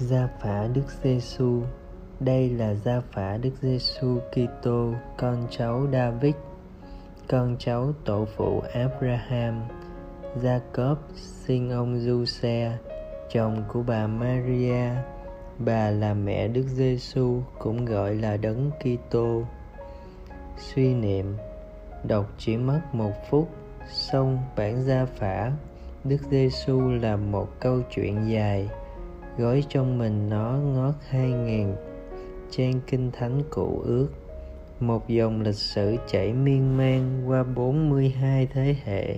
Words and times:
Gia 0.00 0.28
phả 0.40 0.66
Đức 0.74 0.84
Giêsu 1.02 1.62
đây 2.20 2.50
là 2.50 2.74
gia 2.74 3.00
phả 3.12 3.36
Đức 3.36 3.50
Giêsu 3.60 4.18
Kitô, 4.32 4.92
con 5.16 5.46
cháu 5.50 5.86
David, 5.92 6.34
con 7.28 7.56
cháu 7.58 7.92
tổ 8.04 8.24
phụ 8.36 8.60
Abraham. 8.60 9.62
Jacob 10.42 10.96
sinh 11.14 11.70
ông 11.70 12.00
Giuse, 12.00 12.78
chồng 13.32 13.64
của 13.72 13.82
bà 13.82 14.06
Maria. 14.06 14.90
Bà 15.58 15.90
là 15.90 16.14
mẹ 16.14 16.48
Đức 16.48 16.66
Giêsu, 16.66 17.42
cũng 17.58 17.84
gọi 17.84 18.14
là 18.14 18.36
Đấng 18.36 18.70
Kitô. 18.80 19.42
Suy 20.58 20.94
niệm, 20.94 21.36
đọc 22.04 22.26
chỉ 22.38 22.56
mất 22.56 22.80
một 22.92 23.12
phút, 23.30 23.48
xong 23.90 24.38
bản 24.56 24.82
gia 24.82 25.04
phả 25.04 25.52
Đức 26.04 26.20
Giêsu 26.30 26.80
là 26.80 27.16
một 27.16 27.48
câu 27.60 27.80
chuyện 27.90 28.30
dài, 28.30 28.68
gói 29.38 29.64
trong 29.68 29.98
mình 29.98 30.28
nó 30.28 30.52
ngót 30.52 30.94
hai 31.08 31.30
ngàn. 31.30 31.76
Trang 32.50 32.80
kinh 32.86 33.10
thánh 33.10 33.42
cổ 33.50 33.82
ước. 33.84 34.08
Một 34.80 35.08
dòng 35.08 35.40
lịch 35.40 35.54
sử 35.54 35.96
chảy 36.06 36.32
miên 36.32 36.76
man 36.76 37.22
qua 37.26 37.44
42 37.44 38.48
thế 38.52 38.76
hệ. 38.84 39.16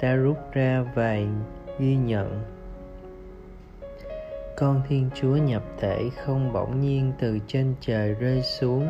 Ta 0.00 0.14
rút 0.14 0.36
ra 0.52 0.84
vài 0.94 1.26
ghi 1.78 1.96
nhận. 1.96 2.42
Con 4.56 4.82
thiên 4.88 5.10
chúa 5.14 5.36
nhập 5.36 5.62
thể 5.78 6.10
không 6.16 6.52
bỗng 6.52 6.80
nhiên 6.80 7.12
từ 7.18 7.38
trên 7.46 7.74
trời 7.80 8.14
rơi 8.14 8.42
xuống. 8.42 8.86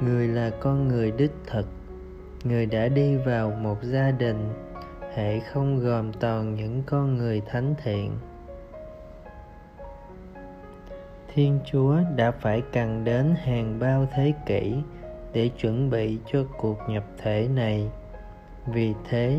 Người 0.00 0.28
là 0.28 0.50
con 0.60 0.88
người 0.88 1.10
đích 1.10 1.32
thực. 1.46 1.66
Người 2.44 2.66
đã 2.66 2.88
đi 2.88 3.16
vào 3.16 3.50
một 3.50 3.76
gia 3.82 4.10
đình, 4.10 4.48
hệ 5.14 5.40
không 5.40 5.78
gồm 5.80 6.12
toàn 6.12 6.54
những 6.54 6.82
con 6.86 7.16
người 7.16 7.42
thánh 7.46 7.74
thiện 7.84 8.10
thiên 11.36 11.58
chúa 11.72 11.96
đã 12.16 12.30
phải 12.30 12.62
cần 12.72 13.04
đến 13.04 13.34
hàng 13.44 13.78
bao 13.78 14.08
thế 14.14 14.32
kỷ 14.46 14.74
để 15.32 15.48
chuẩn 15.48 15.90
bị 15.90 16.18
cho 16.32 16.44
cuộc 16.58 16.78
nhập 16.88 17.04
thể 17.18 17.48
này 17.54 17.90
vì 18.66 18.94
thế, 19.08 19.38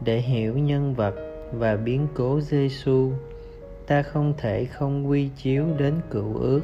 để 0.00 0.18
hiểu 0.18 0.58
nhân 0.58 0.94
vật 0.94 1.14
và 1.52 1.76
biến 1.76 2.06
cố 2.14 2.40
giêsu 2.40 3.12
ta 3.86 4.02
không 4.02 4.34
thể 4.38 4.64
không 4.64 5.08
quy 5.10 5.28
chiếu 5.36 5.66
đến 5.78 5.94
cựu 6.10 6.36
ước 6.36 6.60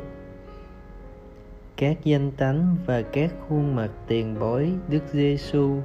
các 1.77 2.05
danh 2.05 2.31
tánh 2.31 2.77
và 2.87 3.03
các 3.03 3.31
khuôn 3.49 3.77
mặt 3.77 3.91
tiền 4.07 4.37
bối 4.41 4.73
Đức 4.89 5.03
Giêsu 5.13 5.81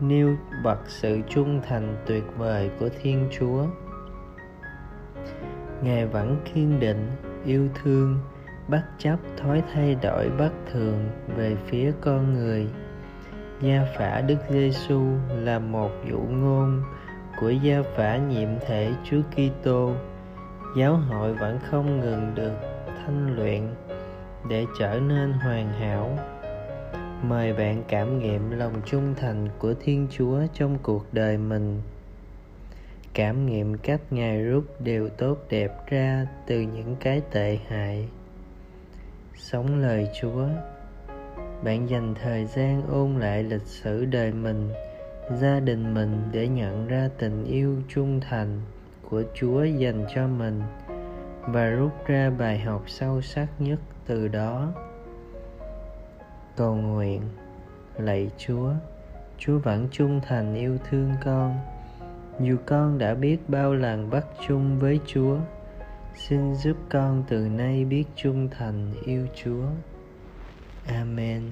nêu 0.00 0.36
bật 0.64 0.78
sự 0.86 1.20
trung 1.28 1.60
thành 1.68 1.96
tuyệt 2.06 2.24
vời 2.36 2.70
của 2.80 2.88
Thiên 3.02 3.28
Chúa. 3.38 3.66
Ngài 5.82 6.06
vẫn 6.06 6.36
kiên 6.44 6.80
định 6.80 7.10
yêu 7.44 7.68
thương, 7.82 8.18
bất 8.68 8.82
chấp 8.98 9.16
thói 9.36 9.62
thay 9.72 9.96
đổi 10.02 10.30
bất 10.38 10.50
thường 10.72 11.08
về 11.36 11.56
phía 11.66 11.92
con 12.00 12.34
người. 12.34 12.66
Gia 13.60 13.86
phả 13.98 14.20
đức 14.20 14.38
giêsu 14.50 15.02
là 15.30 15.58
một 15.58 15.90
dụ 16.10 16.18
ngôn 16.18 16.82
của 17.40 17.50
gia 17.50 17.82
phả 17.96 18.16
nhiệm 18.16 18.48
thể 18.66 18.92
chúa 19.04 19.20
kitô. 19.30 19.94
Giáo 20.76 20.96
hội 20.96 21.34
vẫn 21.34 21.58
không 21.70 22.00
ngừng 22.00 22.32
được 22.34 22.52
thanh 22.86 23.36
luyện 23.36 23.74
để 24.48 24.66
trở 24.78 25.00
nên 25.00 25.32
hoàn 25.32 25.72
hảo. 25.72 26.18
Mời 27.22 27.52
bạn 27.52 27.82
cảm 27.88 28.18
nghiệm 28.18 28.50
lòng 28.50 28.72
trung 28.86 29.14
thành 29.20 29.48
của 29.58 29.74
thiên 29.80 30.06
chúa 30.10 30.40
trong 30.54 30.78
cuộc 30.82 31.06
đời 31.12 31.38
mình 31.38 31.82
cảm 33.14 33.46
nghiệm 33.46 33.78
cách 33.78 34.00
ngài 34.10 34.42
rút 34.42 34.64
điều 34.80 35.08
tốt 35.08 35.38
đẹp 35.50 35.72
ra 35.86 36.26
từ 36.46 36.60
những 36.60 36.96
cái 37.00 37.22
tệ 37.32 37.58
hại. 37.68 38.08
Sống 39.34 39.80
lời 39.82 40.08
chúa. 40.20 40.46
Bạn 41.64 41.88
dành 41.90 42.14
thời 42.22 42.46
gian 42.46 42.82
ôn 42.86 43.20
lại 43.20 43.42
lịch 43.42 43.66
sử 43.66 44.04
đời 44.04 44.32
mình, 44.32 44.70
gia 45.40 45.60
đình 45.60 45.94
mình 45.94 46.22
để 46.32 46.48
nhận 46.48 46.88
ra 46.88 47.08
tình 47.18 47.44
yêu 47.44 47.82
trung 47.88 48.20
thành 48.20 48.60
của 49.10 49.22
chúa 49.34 49.64
dành 49.64 50.04
cho 50.14 50.26
mình 50.26 50.62
và 51.40 51.68
rút 51.70 52.06
ra 52.06 52.30
bài 52.30 52.58
học 52.58 52.82
sâu 52.86 53.20
sắc 53.20 53.46
nhất 53.58 53.78
từ 54.06 54.28
đó. 54.28 54.72
Cầu 56.56 56.74
nguyện, 56.74 57.22
lạy 57.98 58.30
chúa 58.38 58.72
chúa 59.38 59.58
vẫn 59.58 59.88
trung 59.90 60.20
thành 60.28 60.54
yêu 60.54 60.78
thương 60.90 61.12
con 61.24 61.71
dù 62.42 62.56
con 62.66 62.98
đã 62.98 63.14
biết 63.14 63.48
bao 63.48 63.74
lần 63.74 64.10
bắt 64.10 64.26
chung 64.46 64.78
với 64.78 65.00
chúa, 65.06 65.36
xin 66.14 66.54
giúp 66.54 66.76
con 66.90 67.24
từ 67.28 67.48
nay 67.48 67.84
biết 67.84 68.04
trung 68.16 68.48
thành 68.50 68.92
yêu 69.04 69.26
chúa. 69.44 69.64
Amen. 70.86 71.42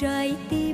Trái 0.00 0.34
tim 0.48 0.69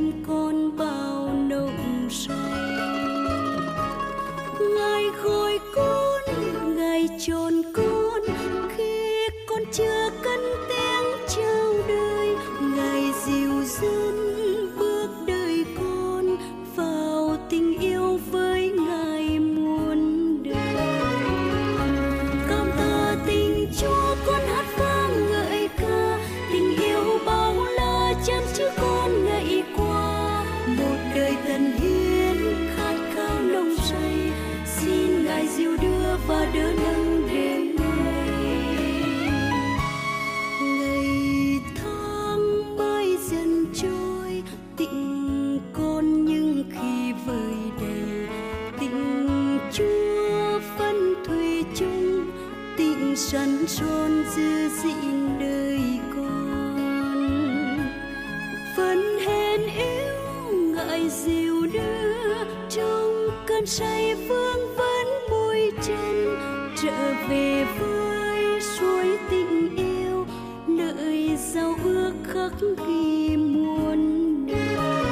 cơn 63.56 63.66
say 63.66 64.14
vương 64.14 64.76
vấn 64.76 65.06
bụi 65.30 65.70
chân, 65.86 66.36
trở 66.82 67.14
về 67.28 67.64
với 67.78 68.60
suối 68.60 69.18
tình 69.30 69.76
yêu, 69.76 70.26
nơi 70.66 71.36
giao 71.36 71.74
ước 71.84 72.12
khắc 72.24 72.52
ghi 72.86 73.36
muôn 73.36 74.46
đời 74.46 75.04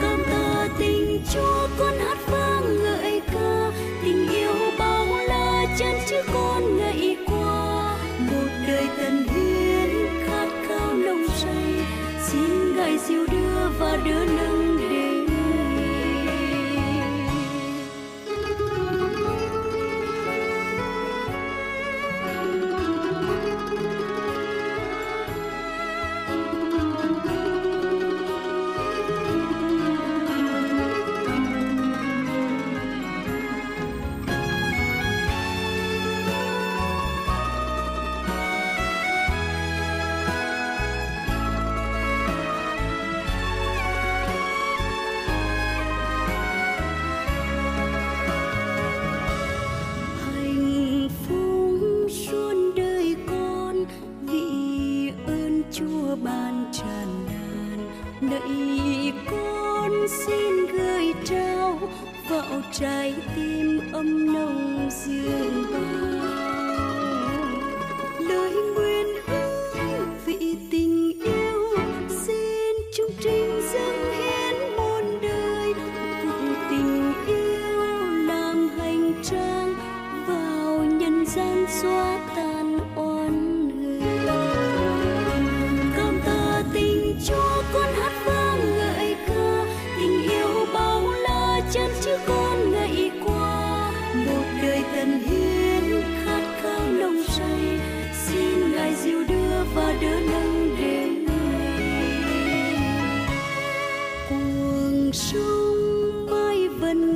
cảm 0.00 0.22
tạ 0.30 0.68
tình 0.78 1.20
chúa 1.34 1.68
con 1.78 1.94
hát 1.98 2.18
vang 2.26 2.76
ngợi 2.82 3.20
ca, 3.32 3.70
tình 4.04 4.28
yêu 4.28 4.54
bao 4.78 5.06
la 5.28 5.76
chân 5.78 5.94
chứ 6.08 6.16
con 6.34 6.76
ngày 6.78 7.16
qua. 7.26 7.96
Một 8.18 8.48
đời 8.66 8.88
tần 8.96 9.26
hiến 9.28 10.06
khát 10.26 10.48
khao 10.68 10.94
nồng 10.94 11.26
say, 11.28 11.86
xin 12.26 12.76
ngài 12.76 12.98
dìu 12.98 13.26
đưa 13.26 13.68
và 13.78 13.96
đưa 14.04 14.25
vậy 58.20 59.12
con 59.30 60.08
xin 60.08 60.66
gửi 60.72 61.14
trao 61.24 61.78
vào 62.28 62.62
trái 62.72 63.14
tim 63.36 63.80
âm 63.92 64.32
nồng 64.34 64.88
dương 64.90 65.64
bao 65.72 66.26
lời 68.18 68.52
nguyện 68.74 69.06
ước 69.26 70.06
vị 70.26 70.56
tình 70.70 71.12
yêu, 71.24 71.78
xin 72.08 72.76
chung 72.96 73.10
trên 73.20 73.35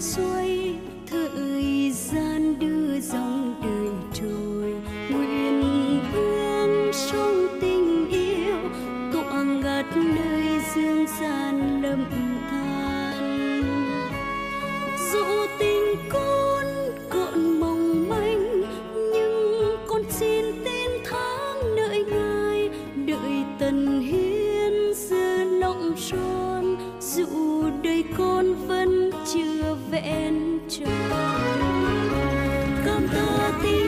xuôi 0.00 0.74
thời 1.06 1.92
gian 1.92 2.58
đưa 2.58 3.00
dòng 3.00 3.54
đời 3.62 3.90
trôi. 4.14 4.74
Nguyện 5.10 6.00
hương 6.12 6.92
trong 7.12 7.48
tình 7.60 8.08
yêu 8.10 8.56
cõng 9.12 9.60
gặt 9.60 9.84
nơi 9.96 10.60
dương 10.74 11.06
gian 11.20 11.82
lầm 11.82 12.04
than. 12.50 13.62
Dẫu 15.12 15.46
tình 15.58 15.96
con 16.08 16.66
còn 17.10 17.60
mong 17.60 18.08
manh, 18.08 18.62
nhưng 18.94 19.76
con 19.88 20.02
xin 20.10 20.44
tin 20.64 20.90
tháng 21.04 21.76
đợi 21.76 22.04
ngài. 22.04 22.70
Đợi 23.06 23.44
tần 23.58 24.00
hiến 24.00 24.94
giữa 24.94 25.44
nọng 25.60 25.94
tròn 26.10 26.76
dụ 27.00 27.49
đời 27.82 28.04
con 28.18 28.54
vẫn 28.66 29.10
chưa 29.34 29.76
vẹn 29.90 30.58
tròn. 30.68 30.88
Con 32.86 33.08
thơ 33.08 33.50
tiếng 33.62 33.79